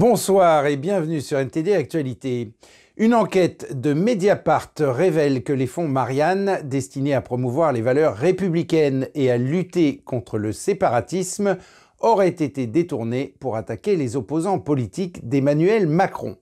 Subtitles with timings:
[0.00, 2.54] Bonsoir et bienvenue sur NTD Actualité.
[2.96, 9.08] Une enquête de Mediapart révèle que les fonds Marianne, destinés à promouvoir les valeurs républicaines
[9.14, 11.58] et à lutter contre le séparatisme,
[11.98, 16.38] auraient été détournés pour attaquer les opposants politiques d'Emmanuel Macron.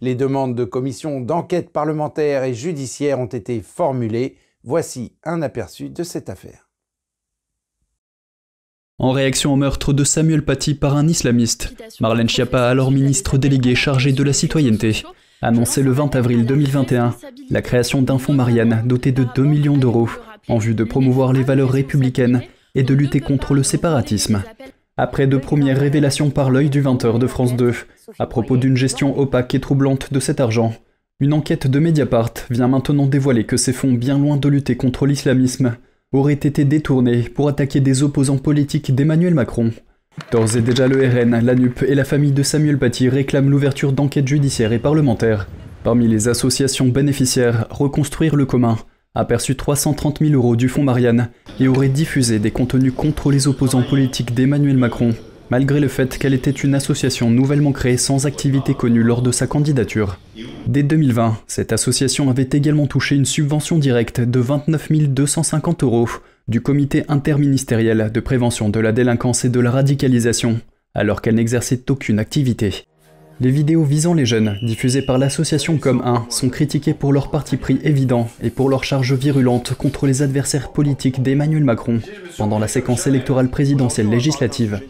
[0.00, 4.38] Les demandes de commissions d'enquête parlementaire et judiciaire ont été formulées.
[4.62, 6.63] Voici un aperçu de cette affaire.
[9.04, 13.74] En réaction au meurtre de Samuel Paty par un islamiste, Marlène Schiappa, alors ministre déléguée
[13.74, 15.02] chargée de la citoyenneté,
[15.42, 17.14] annoncé le 20 avril 2021
[17.50, 20.08] la création d'un fonds Marianne doté de 2 millions d'euros
[20.48, 22.44] en vue de promouvoir les valeurs républicaines
[22.74, 24.42] et de lutter contre le séparatisme.
[24.96, 27.74] Après de premières révélations par l'œil du 20h de France 2
[28.18, 30.72] à propos d'une gestion opaque et troublante de cet argent,
[31.20, 35.04] une enquête de Mediapart vient maintenant dévoiler que ces fonds, bien loin de lutter contre
[35.04, 35.76] l'islamisme,
[36.14, 39.72] auraient été détournés pour attaquer des opposants politiques d'Emmanuel Macron.
[40.30, 43.92] D'ores et déjà le RN, la NUP et la famille de Samuel Paty réclament l'ouverture
[43.92, 45.48] d'enquêtes judiciaires et parlementaires.
[45.82, 48.78] Parmi les associations bénéficiaires, Reconstruire le commun
[49.16, 53.48] a perçu 330 000 euros du fonds Marianne et aurait diffusé des contenus contre les
[53.48, 55.14] opposants politiques d'Emmanuel Macron,
[55.50, 59.46] malgré le fait qu'elle était une association nouvellement créée sans activité connue lors de sa
[59.46, 60.18] candidature.
[60.66, 66.08] Dès 2020, cette association avait également touché une subvention directe de 29 250 euros
[66.48, 70.60] du comité interministériel de prévention de la délinquance et de la radicalisation,
[70.94, 72.84] alors qu'elle n'exerçait aucune activité.
[73.40, 77.56] Les vidéos visant les jeunes, diffusées par l'association Comme 1, sont critiquées pour leur parti
[77.56, 81.98] pris évident et pour leur charge virulente contre les adversaires politiques d'Emmanuel Macron
[82.38, 84.80] pendant la séquence électorale présidentielle législative.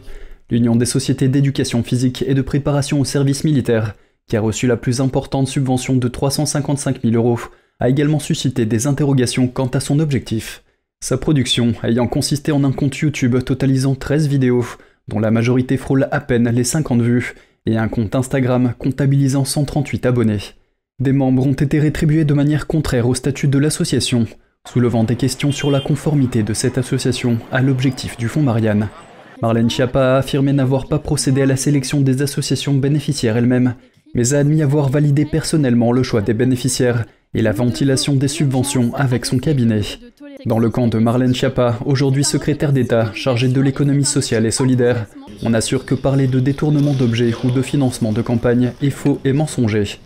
[0.50, 3.95] L'Union des sociétés d'éducation physique et de préparation au service militaire,
[4.28, 7.41] qui a reçu la plus importante subvention de 355 000 euros,
[7.81, 10.62] a également suscité des interrogations quant à son objectif.
[11.00, 14.65] Sa production ayant consisté en un compte YouTube totalisant 13 vidéos,
[15.09, 17.34] dont la majorité frôle à peine les 50 vues,
[17.67, 20.38] et un compte Instagram comptabilisant 138 abonnés.
[21.00, 24.26] Des membres ont été rétribués de manière contraire au statut de l'association,
[24.69, 28.88] soulevant des questions sur la conformité de cette association à l'objectif du fonds Marianne.
[29.44, 33.75] Marlène Schiappa a affirmé n'avoir pas procédé à la sélection des associations bénéficiaires elles-mêmes,
[34.15, 38.94] mais a admis avoir validé personnellement le choix des bénéficiaires et la ventilation des subventions
[38.94, 39.82] avec son cabinet.
[40.47, 45.09] Dans le camp de Marlène Schiappa, aujourd'hui secrétaire d'État chargée de l'économie sociale et solidaire,
[45.43, 49.34] on assure que parler de détournement d'objets ou de financement de campagne est faux et
[49.34, 49.99] mensonger.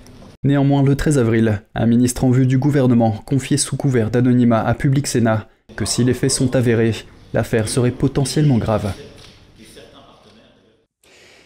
[0.43, 4.75] Néanmoins, le 13 avril, un ministre en vue du gouvernement confiait sous couvert d'anonymat à
[4.75, 6.97] Public Sénat que si les faits sont avérés,
[7.35, 8.93] l'affaire serait potentiellement grave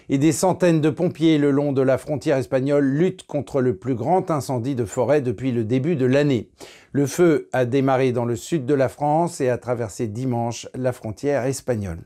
[0.08, 3.94] et des centaines de pompiers le long de la frontière espagnole luttent contre le plus
[3.94, 6.50] grand incendie de forêt depuis le début de l'année.
[6.92, 10.92] Le feu a démarré dans le sud de la France et a traversé dimanche la
[10.92, 12.02] frontière espagnole.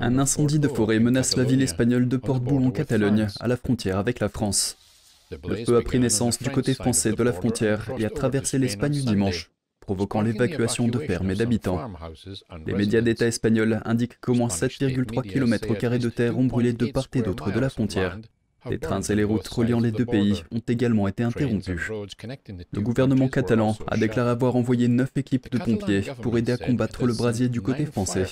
[0.00, 3.98] Un incendie de forêt menace la ville espagnole de Portbou en Catalogne, à la frontière
[3.98, 4.78] avec la France.
[5.30, 9.00] Le feu a pris naissance du côté français de la frontière et a traversé l'Espagne
[9.00, 9.50] dimanche
[9.84, 11.80] provoquant l'évacuation de fermes et d'habitants.
[12.66, 17.08] Les médias d'État espagnols indiquent qu'au moins 7,3 km de terre ont brûlé de part
[17.14, 18.18] et d'autre de la frontière.
[18.70, 21.90] Les trains et les routes reliant les deux pays ont également été interrompus.
[22.72, 27.06] Le gouvernement catalan a déclaré avoir envoyé neuf équipes de pompiers pour aider à combattre
[27.06, 28.24] le brasier du côté français.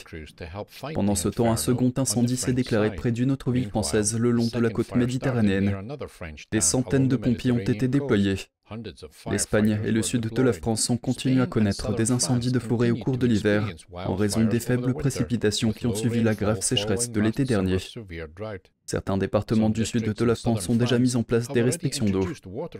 [0.94, 4.48] Pendant ce temps, un second incendie s'est déclaré près d'une autre ville française le long
[4.52, 5.76] de la côte méditerranéenne.
[6.50, 8.36] Des centaines de pompiers ont été déployés
[9.31, 12.91] L'Espagne et le sud de la France ont continué à connaître des incendies de forêt
[12.91, 17.10] au cours de l'hiver en raison des faibles précipitations qui ont suivi la grave sécheresse
[17.10, 17.78] de l'été dernier.
[18.87, 22.27] Certains départements du sud de la France ont déjà mis en place des restrictions d'eau,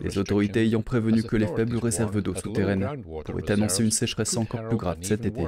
[0.01, 2.87] les autorités ayant prévenu que les faibles réserves d'eau souterraines
[3.25, 5.47] pourraient annoncer une sécheresse encore plus grave cet été.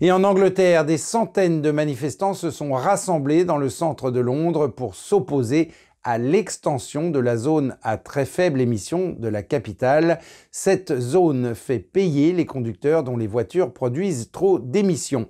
[0.00, 4.66] Et en Angleterre, des centaines de manifestants se sont rassemblés dans le centre de Londres
[4.66, 5.70] pour s'opposer
[6.06, 10.20] à l'extension de la zone à très faible émission de la capitale.
[10.52, 15.26] Cette zone fait payer les conducteurs dont les voitures produisent trop d'émissions.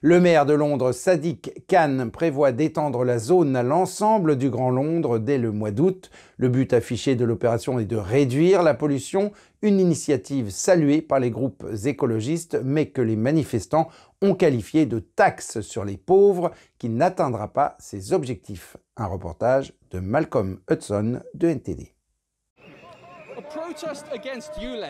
[0.00, 5.18] Le maire de Londres, Sadiq Khan, prévoit d'étendre la zone à l'ensemble du Grand Londres
[5.18, 6.10] dès le mois d'août.
[6.38, 9.30] Le but affiché de l'opération est de réduire la pollution,
[9.60, 13.88] une initiative saluée par les groupes écologistes, mais que les manifestants
[14.24, 18.76] ont qualifié de taxe sur les pauvres qui n'atteindra pas ses objectifs.
[18.96, 21.94] Un reportage de Malcolm Hudson de NTD.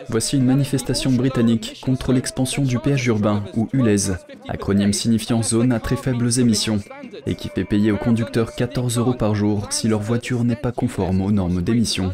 [0.07, 4.17] Voici une manifestation britannique contre l'expansion du péage urbain, ou ULEZ,
[4.47, 6.79] acronyme signifiant zone à très faibles émissions,
[7.25, 10.71] et qui fait payer aux conducteurs 14 euros par jour si leur voiture n'est pas
[10.71, 12.13] conforme aux normes d'émission.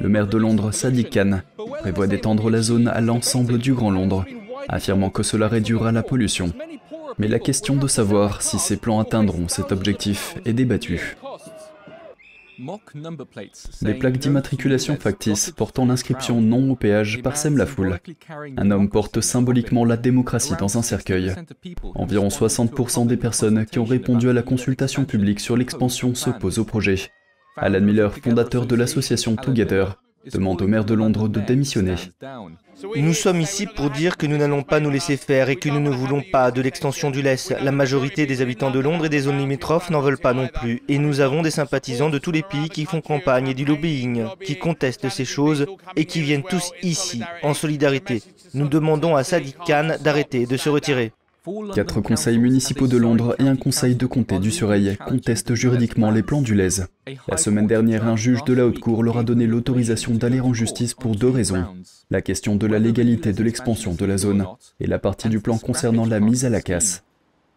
[0.00, 1.40] Le maire de Londres, Sadiq Khan,
[1.80, 4.24] prévoit d'étendre la zone à l'ensemble du Grand Londres,
[4.68, 6.52] affirmant que cela réduira la pollution.
[7.18, 11.16] Mais la question de savoir si ces plans atteindront cet objectif est débattue.
[13.82, 17.98] Des plaques d'immatriculation factices portant l'inscription non au péage parsèment la foule.
[18.56, 21.34] Un homme porte symboliquement la démocratie dans un cercueil.
[21.94, 26.64] Environ 60% des personnes qui ont répondu à la consultation publique sur l'expansion s'opposent au
[26.64, 27.10] projet.
[27.58, 29.98] Alan Miller, fondateur de l'association Together,
[30.32, 31.94] demande au maire de Londres de démissionner.
[32.94, 35.80] Nous sommes ici pour dire que nous n'allons pas nous laisser faire et que nous
[35.80, 37.54] ne voulons pas de l'extension du LES.
[37.62, 40.82] La majorité des habitants de Londres et des zones limitrophes n'en veulent pas non plus.
[40.88, 44.24] Et nous avons des sympathisants de tous les pays qui font campagne et du lobbying,
[44.44, 48.22] qui contestent ces choses et qui viennent tous ici, en solidarité.
[48.54, 51.12] Nous demandons à Sadiq Khan d'arrêter de se retirer.
[51.74, 56.22] Quatre conseils municipaux de Londres et un conseil de comté du Surrey contestent juridiquement les
[56.22, 56.86] plans du LES.
[57.28, 60.52] La semaine dernière, un juge de la Haute Cour leur a donné l'autorisation d'aller en
[60.52, 61.64] justice pour deux raisons.
[62.10, 64.46] La question de la légalité de l'expansion de la zone
[64.80, 67.04] et la partie du plan concernant la mise à la casse.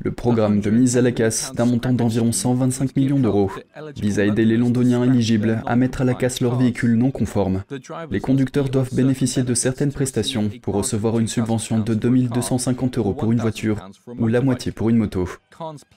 [0.02, 3.52] Le programme de mise à la casse, d'un montant d'environ 125 millions d'euros,
[3.98, 7.64] vise à aider les londoniens éligibles à mettre à la casse leurs véhicules non conformes.
[8.10, 13.34] Les conducteurs doivent bénéficier de certaines prestations pour recevoir une subvention de 2250 euros pour
[13.34, 15.28] une voiture ou la moitié pour une moto.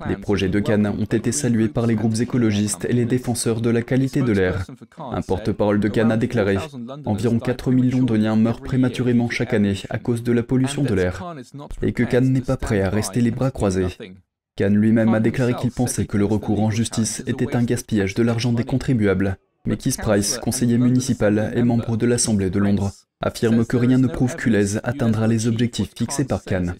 [0.08, 3.70] Les projets de Cannes ont été salués par les groupes écologistes et les défenseurs de
[3.70, 4.66] la qualité de l'air.
[4.98, 6.58] Un porte-parole de Cannes a déclaré
[7.04, 11.34] Environ 4 millions londoniens meurent prématurément chaque année à cause de la pollution de l'air,
[11.82, 13.88] et que Cannes n'est pas prêt à rester les bras croisés.
[14.56, 18.22] Cannes lui-même a déclaré qu'il pensait que le recours en justice était un gaspillage de
[18.22, 19.38] l'argent des contribuables.
[19.64, 24.08] Mais Keith Price, conseiller municipal et membre de l'Assemblée de Londres, affirme que rien ne
[24.08, 26.74] prouve qu'Ulez atteindra les objectifs fixés par Cannes.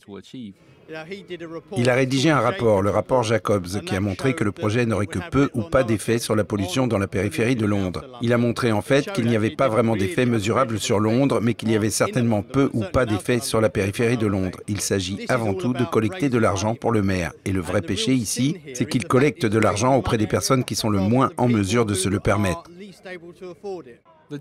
[1.77, 5.07] Il a rédigé un rapport, le rapport Jacobs, qui a montré que le projet n'aurait
[5.07, 8.05] que peu ou pas d'effet sur la pollution dans la périphérie de Londres.
[8.21, 11.55] Il a montré en fait qu'il n'y avait pas vraiment d'effet mesurable sur Londres, mais
[11.55, 14.61] qu'il y avait certainement peu ou pas d'effet sur la périphérie de Londres.
[14.69, 17.33] Il s'agit avant tout de collecter de l'argent pour le maire.
[17.45, 20.91] Et le vrai péché ici, c'est qu'il collecte de l'argent auprès des personnes qui sont
[20.91, 22.65] le moins en mesure de se le permettre.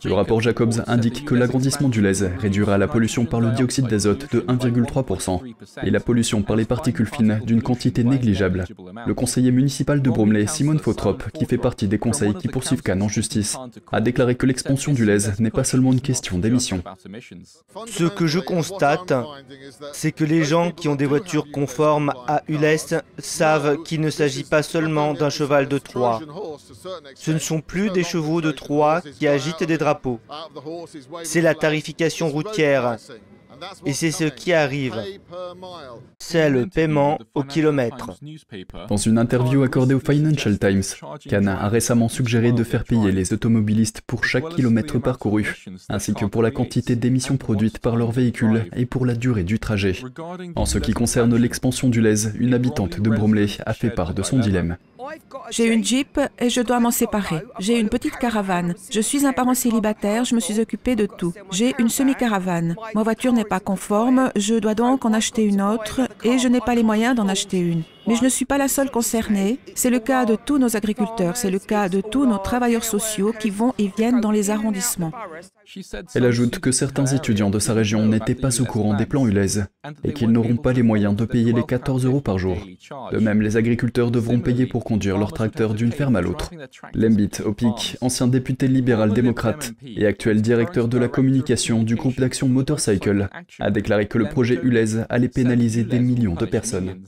[0.04, 4.33] Le rapport Jacobs indique que l'agrandissement du LES réduira la pollution par le dioxyde d'azote
[4.33, 5.42] de 1,3%
[5.83, 8.66] et la pollution par les particules fines d'une quantité négligeable.
[9.06, 13.01] Le conseiller municipal de Bromley, Simone Fautrop, qui fait partie des conseils qui poursuivent Cannes
[13.01, 13.57] en justice,
[13.92, 16.83] a déclaré que l'expansion du LES n'est pas seulement une question d'émissions.
[17.88, 19.13] Ce que je constate,
[19.94, 24.44] c'est que les gens qui ont des voitures conformes à ULES savent qu'il ne s'agit
[24.44, 26.22] pas seulement d'un cheval de Troie.
[27.16, 30.19] Ce ne sont plus des chevaux de Troie qui agitent drapeaux.
[31.23, 32.97] C'est la tarification routière.
[33.85, 34.95] Et c'est ce qui arrive.
[36.19, 38.12] C'est le paiement au kilomètre.
[38.88, 40.83] Dans une interview accordée au Financial Times,
[41.27, 46.25] Cana a récemment suggéré de faire payer les automobilistes pour chaque kilomètre parcouru, ainsi que
[46.25, 49.95] pour la quantité d'émissions produites par leur véhicule et pour la durée du trajet.
[50.56, 54.23] En ce qui concerne l'expansion du LES, une habitante de Bromley a fait part de
[54.23, 54.77] son dilemme.
[55.49, 57.41] J'ai une Jeep et je dois m'en séparer.
[57.59, 58.75] J'ai une petite caravane.
[58.89, 61.33] Je suis un parent célibataire, je me suis occupé de tout.
[61.51, 62.75] J'ai une semi-caravane.
[62.95, 66.61] Ma voiture n'est pas conforme, je dois donc en acheter une autre et je n'ai
[66.61, 67.83] pas les moyens d'en acheter une.
[68.07, 69.59] Mais je ne suis pas la seule concernée.
[69.75, 73.33] C'est le cas de tous nos agriculteurs, c'est le cas de tous nos travailleurs sociaux
[73.38, 75.12] qui vont et viennent dans les arrondissements.
[76.15, 79.66] Elle ajoute que certains étudiants de sa région n'étaient pas au courant des plans ULEZ
[80.04, 82.57] et qu'ils n'auront pas les moyens de payer les 14 euros par jour.
[83.11, 86.52] De même, les agriculteurs devront payer pour conduire leur tracteur d'une ferme à l'autre.
[86.94, 93.30] Lembit Opik, ancien député libéral-démocrate et actuel directeur de la communication du groupe d'action Motorcycle,
[93.59, 97.02] a déclaré que le projet ULEZ allait pénaliser des millions de personnes.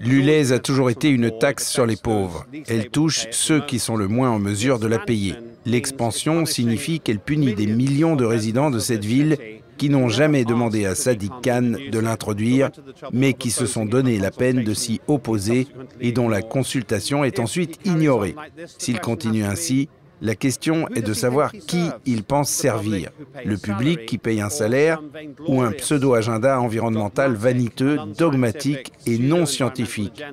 [0.00, 2.46] L'ULEZ a toujours été une taxe sur les pauvres.
[2.66, 5.34] Elle touche ceux qui sont le moins en mesure de la payer.
[5.64, 9.36] L'expansion signifie qu'elle punit des millions de résidents de cette ville
[9.76, 12.70] qui n'ont jamais demandé à Sadiq Khan de l'introduire,
[13.12, 15.68] mais qui se sont donné la peine de s'y opposer
[16.00, 18.34] et dont la consultation est ensuite ignorée.
[18.78, 19.88] S'il continue ainsi,
[20.20, 23.10] la question est de savoir qui il pense servir,
[23.44, 25.02] le public qui paye un salaire
[25.46, 30.24] ou un pseudo-agenda environnemental vaniteux, dogmatique et non scientifique.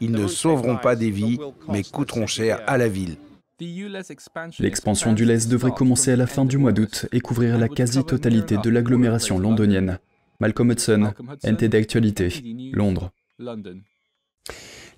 [0.00, 3.16] Ils ne sauveront pas des vies, mais coûteront cher à la ville.
[4.58, 8.56] L'expansion du LES devrait commencer à la fin du mois d'août et couvrir la quasi-totalité
[8.62, 9.98] de l'agglomération londonienne.
[10.40, 11.12] Malcolm Hudson,
[11.44, 12.28] NTD Actualité,
[12.72, 13.12] Londres.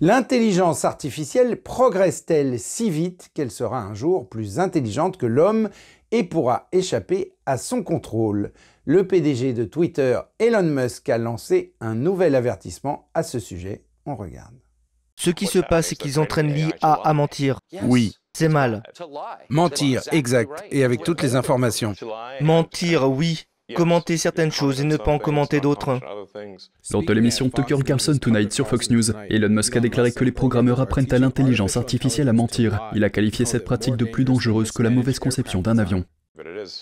[0.01, 5.69] L'intelligence artificielle progresse-t-elle si vite qu'elle sera un jour plus intelligente que l'homme
[6.11, 8.51] et pourra échapper à son contrôle?
[8.83, 13.85] Le PDG de Twitter, Elon Musk, a lancé un nouvel avertissement à ce sujet.
[14.05, 14.55] On regarde.
[15.15, 17.59] Ce qui se passe, c'est qu'ils entraînent l'IA à mentir.
[17.83, 18.13] Oui.
[18.37, 18.83] C'est mal.
[19.47, 21.93] Mentir, exact, et avec toutes les informations.
[22.41, 23.45] Mentir, oui.
[23.73, 25.99] Commenter certaines choses et ne pas en commenter d'autres.
[26.91, 30.31] Lors de l'émission Tucker Carlson Tonight sur Fox News, Elon Musk a déclaré que les
[30.31, 32.91] programmeurs apprennent à l'intelligence artificielle à mentir.
[32.93, 36.05] Il a qualifié cette pratique de plus dangereuse que la mauvaise conception d'un avion.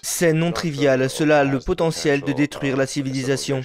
[0.02, 3.62] C'est non trivial, cela a le potentiel de détruire la civilisation.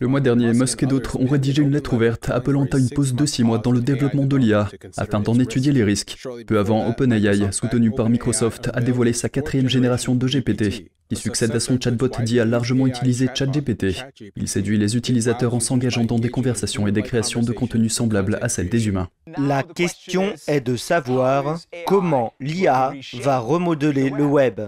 [0.00, 3.14] Le mois dernier, Musk et d'autres ont rédigé une lettre ouverte appelant à une pause
[3.14, 6.18] de six mois dans le développement de l'IA afin d'en étudier les risques.
[6.46, 11.54] Peu avant, OpenAI, soutenu par Microsoft, a dévoilé sa quatrième génération de GPT, qui succède
[11.54, 14.04] à son chatbot dit à largement utiliser ChatGPT.
[14.36, 18.38] Il séduit les utilisateurs en s'engageant dans des conversations et des créations de contenu semblables
[18.42, 19.08] à celles des humains.
[19.38, 24.60] La question est de savoir comment l'IA va remodeler le web.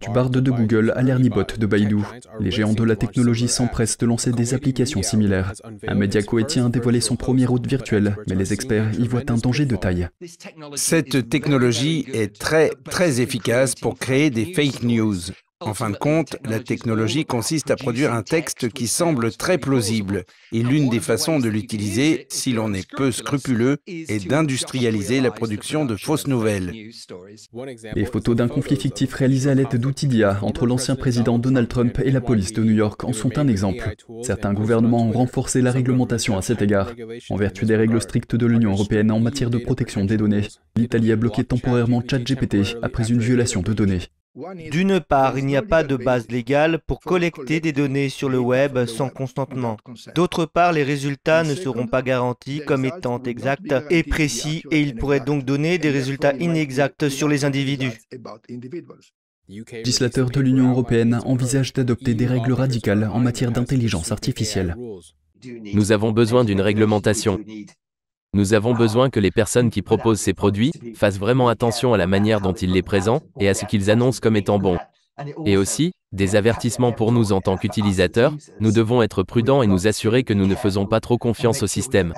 [0.00, 1.98] Du barde de Google à l'Ernibot de Baidu,
[2.40, 5.52] les géants de la technologie s'empressent de lancer des applications similaires.
[5.86, 9.36] Un média coétien a dévoilé son premier route virtuel, mais les experts y voient un
[9.36, 10.08] danger de taille.
[10.74, 15.16] Cette technologie est très, très efficace pour créer des fake news.
[15.60, 20.24] En fin de compte, la technologie consiste à produire un texte qui semble très plausible.
[20.52, 25.86] Et l'une des façons de l'utiliser, si l'on est peu scrupuleux, est d'industrialiser la production
[25.86, 26.74] de fausses nouvelles.
[27.94, 31.98] Les photos d'un conflit fictif réalisé à l'aide d'outils d'IA entre l'ancien président Donald Trump
[32.04, 33.94] et la police de New York en sont un exemple.
[34.22, 36.92] Certains gouvernements ont renforcé la réglementation à cet égard.
[37.30, 41.12] En vertu des règles strictes de l'Union européenne en matière de protection des données, l'Italie
[41.12, 44.02] a bloqué temporairement ChatGPT après une violation de données.
[44.70, 48.38] D'une part, il n'y a pas de base légale pour collecter des données sur le
[48.38, 49.78] web sans consentement.
[50.14, 54.94] D'autre part, les résultats ne seront pas garantis comme étant exacts et précis et ils
[54.94, 57.92] pourraient donc donner des résultats inexacts sur les individus.
[59.48, 64.76] Les législateurs de l'Union européenne envisagent d'adopter des règles radicales en matière d'intelligence artificielle.
[65.72, 67.38] Nous avons besoin d'une réglementation.
[68.36, 72.06] Nous avons besoin que les personnes qui proposent ces produits fassent vraiment attention à la
[72.06, 74.76] manière dont ils les présentent et à ce qu'ils annoncent comme étant bons.
[75.46, 79.86] Et aussi, des avertissements pour nous en tant qu'utilisateurs, nous devons être prudents et nous
[79.86, 82.12] assurer que nous ne faisons pas trop confiance au système.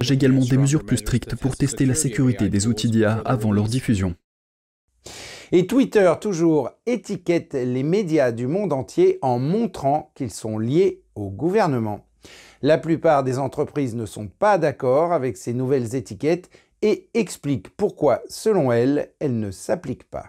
[0.00, 3.68] J'ai également des mesures plus strictes pour tester la sécurité des outils d'IA avant leur
[3.68, 4.16] diffusion.
[5.52, 11.30] Et Twitter, toujours, étiquette les médias du monde entier en montrant qu'ils sont liés au
[11.30, 12.09] gouvernement.
[12.62, 16.50] La plupart des entreprises ne sont pas d'accord avec ces nouvelles étiquettes
[16.82, 20.26] et expliquent pourquoi, selon elles, elles ne s'appliquent pas.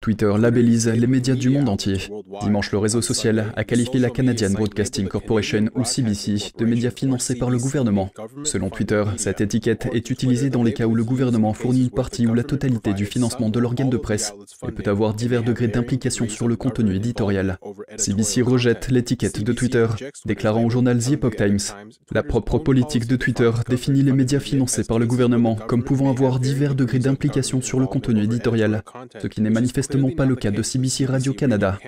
[0.00, 1.98] Twitter labellise les médias du monde entier.
[2.40, 7.34] Dimanche, le réseau social a qualifié la Canadian Broadcasting Corporation ou CBC de médias financés
[7.34, 8.08] par le gouvernement.
[8.44, 12.26] Selon Twitter, cette étiquette est utilisée dans les cas où le gouvernement fournit une partie
[12.26, 14.32] ou la totalité du financement de l'organe de presse
[14.66, 17.58] et peut avoir divers degrés d'implication sur le contenu éditorial.
[17.98, 19.86] CBC rejette l'étiquette de Twitter,
[20.24, 21.76] déclarant au journal The Epoch Times
[22.10, 26.40] La propre politique de Twitter définit les médias financés par le gouvernement comme pouvant avoir
[26.40, 28.82] divers degrés d'implication sur le contenu éditorial,
[29.20, 29.50] ce qui n'est
[29.98, 31.78] manifestement pas le cas de CBC Radio-Canada.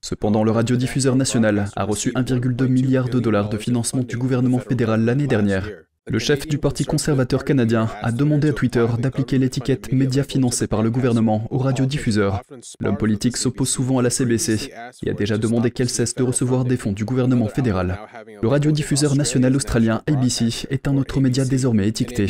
[0.00, 5.04] Cependant, le radiodiffuseur national a reçu 1,2 milliard de dollars de financement du gouvernement fédéral
[5.04, 5.68] l'année dernière.
[6.10, 10.82] Le chef du Parti conservateur canadien a demandé à Twitter d'appliquer l'étiquette média financé par
[10.82, 12.42] le gouvernement aux radiodiffuseurs.
[12.80, 14.70] L'homme politique s'oppose souvent à la CBC
[15.04, 17.98] et a déjà demandé qu'elle cesse de recevoir des fonds du gouvernement fédéral.
[18.40, 22.26] Le radiodiffuseur national australien ABC est un autre média désormais étiqueté.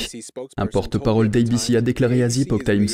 [0.56, 2.88] Un porte-parole d'ABC a déclaré à The Epoch Times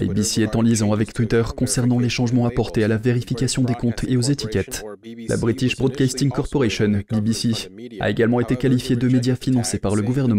[0.00, 4.04] ABC est en liaison avec Twitter concernant les changements apportés à la vérification des comptes
[4.08, 4.84] et aux étiquettes.
[5.28, 7.68] La British Broadcasting Corporation, BBC,
[8.00, 10.29] a également été qualifiée de média financé par le gouvernement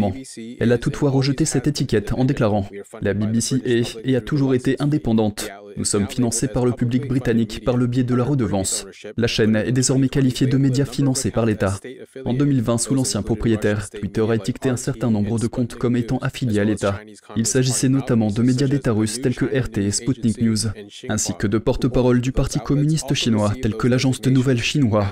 [0.60, 2.68] elle a toutefois rejeté cette étiquette en déclarant⁇
[3.02, 5.50] La BBC est et a toujours été indépendante.
[5.78, 8.86] Nous sommes financés par le public britannique par le biais de la redevance.
[9.18, 11.80] La chaîne est désormais qualifiée de média financé par l'État.
[12.26, 16.18] En 2020, sous l'ancien propriétaire, Twitter a étiqueté un certain nombre de comptes comme étant
[16.20, 17.00] affiliés à l'État.
[17.36, 20.68] Il s'agissait notamment de médias d'État russes tels que RT et Sputnik News,
[21.10, 25.12] ainsi que de porte-parole du Parti communiste chinois tels que l'agence de nouvelles chinois.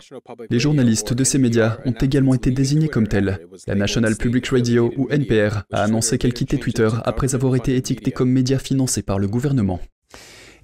[0.49, 3.39] Les journalistes de ces médias ont également été désignés comme tels.
[3.67, 8.11] La National Public Radio ou NPR a annoncé qu'elle quittait Twitter après avoir été étiquetée
[8.11, 9.79] comme média financé par le gouvernement.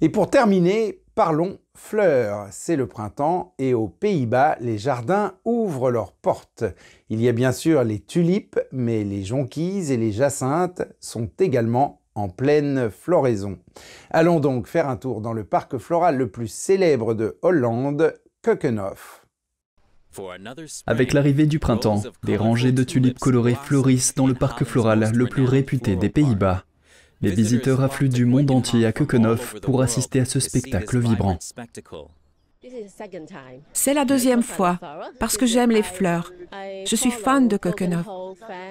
[0.00, 2.48] Et pour terminer, parlons fleurs.
[2.50, 6.64] C'est le printemps et aux Pays-Bas, les jardins ouvrent leurs portes.
[7.08, 12.02] Il y a bien sûr les tulipes, mais les jonquilles et les jacinthes sont également
[12.14, 13.58] en pleine floraison.
[14.10, 19.22] Allons donc faire un tour dans le parc floral le plus célèbre de Hollande, Keukenhof.
[20.86, 25.26] Avec l'arrivée du printemps, des rangées de tulipes colorées fleurissent dans le parc floral le
[25.26, 26.64] plus réputé des Pays-Bas.
[27.26, 31.38] Les visiteurs affluent du monde entier à Keukenhof pour assister à ce spectacle vibrant.
[33.72, 34.78] C'est la deuxième fois,
[35.18, 36.32] parce que j'aime les fleurs.
[36.86, 38.06] Je suis fan de Keukenhof.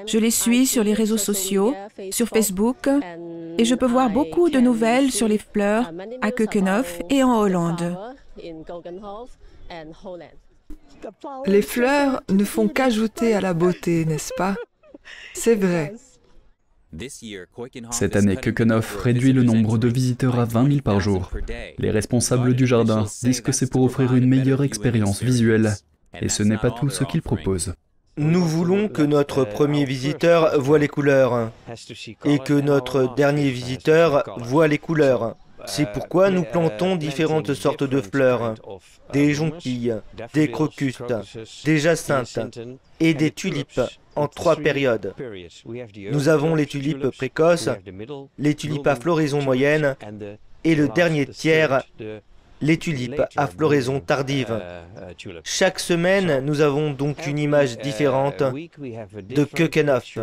[0.08, 1.76] Je les suis sur les réseaux sociaux,
[2.12, 2.88] sur Facebook,
[3.58, 7.98] et je peux voir beaucoup de nouvelles sur les fleurs à Keukenhof et en Hollande.
[11.46, 14.56] Les fleurs ne font qu'ajouter à la beauté, n'est-ce pas?
[15.34, 15.94] C'est vrai.
[17.92, 21.32] Cette année, Kökenhof réduit le nombre de visiteurs à 20 000 par jour.
[21.78, 25.74] Les responsables du jardin disent que c'est pour offrir une meilleure expérience visuelle.
[26.22, 27.74] Et ce n'est pas tout ce qu'ils proposent.
[28.18, 31.52] Nous voulons que notre premier visiteur voit les couleurs
[32.24, 35.36] et que notre dernier visiteur voit les couleurs.
[35.68, 38.56] C'est pourquoi nous plantons différentes sortes de fleurs,
[39.12, 39.96] des jonquilles,
[40.34, 41.00] des crocus,
[41.66, 42.40] des jacinthes
[43.00, 43.82] et des tulipes
[44.16, 45.14] en trois périodes.
[46.12, 47.70] Nous avons les tulipes précoces,
[48.38, 49.96] les tulipes à floraison moyenne
[50.64, 51.84] et le dernier tiers,
[52.62, 54.60] les tulipes à floraison tardive.
[55.44, 60.18] Chaque semaine, nous avons donc une image différente de Kökenhof.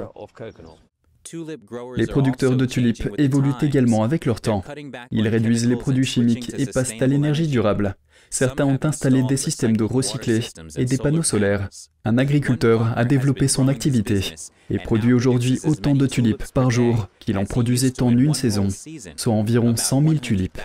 [1.97, 4.65] Les producteurs de tulipes évoluent également avec leur temps.
[5.11, 7.95] Ils réduisent les produits chimiques et passent à l'énergie durable.
[8.33, 10.41] Certains ont installé des systèmes de recyclés
[10.79, 11.69] et des panneaux solaires.
[12.07, 14.35] Un agriculteur a développé son activité
[14.71, 18.69] et produit aujourd'hui autant de tulipes par jour qu'il en produisait en une saison,
[19.17, 20.63] soit environ 100 000 tulipes.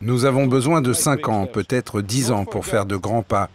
[0.00, 3.48] Nous avons besoin de 5 ans, peut-être 10 ans pour faire de grands pas.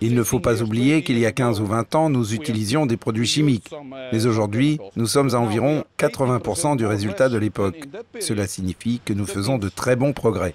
[0.00, 2.96] Il ne faut pas oublier qu'il y a 15 ou 20 ans, nous utilisions des
[2.96, 3.70] produits chimiques.
[4.12, 7.80] Mais aujourd'hui, nous sommes à environ 80% du résultat de l'époque.
[8.18, 10.54] Cela signifie que nous faisons de très bons progrès.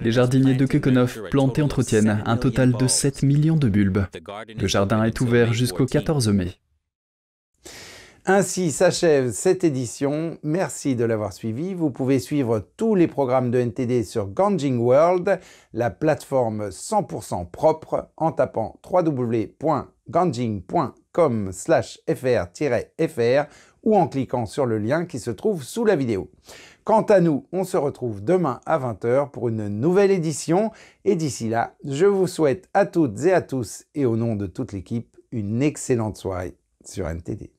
[0.00, 4.06] Les jardiniers de Kökenhof plantent et entretiennent un total de 7 millions de bulbes.
[4.58, 6.56] Le jardin est ouvert jusqu'au 14 mai.
[8.28, 10.36] Ainsi s'achève cette édition.
[10.42, 11.74] Merci de l'avoir suivi.
[11.74, 15.38] Vous pouvez suivre tous les programmes de NTD sur Ganjing World,
[15.72, 23.44] la plateforme 100% propre, en tapant www.ganjing.com fr-fr
[23.84, 26.28] ou en cliquant sur le lien qui se trouve sous la vidéo.
[26.82, 30.72] Quant à nous, on se retrouve demain à 20h pour une nouvelle édition.
[31.04, 34.48] Et d'ici là, je vous souhaite à toutes et à tous, et au nom de
[34.48, 37.55] toute l'équipe, une excellente soirée sur NTD.